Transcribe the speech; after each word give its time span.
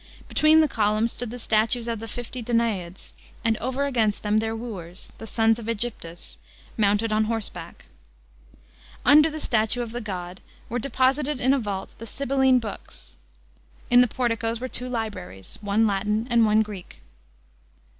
Between 0.27 0.61
the 0.61 0.67
columns 0.67 1.11
stood 1.11 1.29
the 1.29 1.37
statues 1.37 1.87
of 1.87 1.99
the 1.99 2.07
fifty 2.07 2.41
Danaids. 2.41 3.13
and 3.45 3.55
over 3.57 3.85
against 3.85 4.23
them 4.23 4.37
their 4.37 4.55
wooers, 4.55 5.09
the 5.19 5.27
sons 5.27 5.59
of 5.59 5.67
^Egyptus, 5.67 6.37
mounted 6.75 7.13
on 7.13 7.25
horseback. 7.25 7.85
Under 9.05 9.29
the 9.29 9.39
statu' 9.39 9.79
of 9.83 9.91
the 9.91 10.01
god 10.01 10.41
were 10.69 10.79
deposited 10.79 11.39
in 11.39 11.53
a 11.53 11.59
vault 11.59 11.93
the 11.99 12.07
Sibylline 12.07 12.59
Hooks. 12.59 13.15
In 13.91 14.01
the 14.01 14.07
porticoes 14.07 14.59
were 14.59 14.67
two 14.67 14.89
libraries, 14.89 15.59
one 15.61 15.85
Latin 15.85 16.25
and 16.31 16.47
one 16.47 16.63
Greek. 16.63 17.01